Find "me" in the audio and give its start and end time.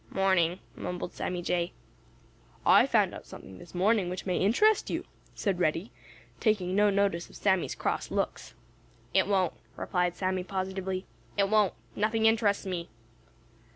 12.65-12.89